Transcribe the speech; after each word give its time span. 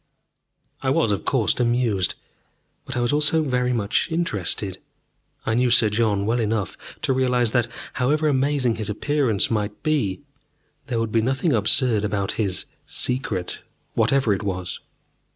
I 0.81 0.89
was, 0.89 1.11
of 1.11 1.25
course, 1.25 1.59
amused. 1.59 2.15
But 2.85 2.97
I 2.97 3.01
was 3.01 3.13
also 3.13 3.43
very 3.43 3.71
much 3.71 4.07
interested. 4.09 4.79
I 5.45 5.53
knew 5.53 5.69
Sir 5.69 5.89
John 5.91 6.25
well 6.25 6.39
enough 6.39 6.75
to 7.03 7.13
realize 7.13 7.51
that, 7.51 7.67
however 7.93 8.27
amazing 8.27 8.77
his 8.77 8.89
appearance 8.89 9.51
might 9.51 9.83
be, 9.83 10.21
there 10.87 10.97
would 10.97 11.11
be 11.11 11.21
nothing 11.21 11.53
absurd 11.53 12.03
about 12.03 12.31
his 12.41 12.65
"Secret" 12.87 13.59
whatever 13.93 14.33
it 14.33 14.41
was. 14.41 14.79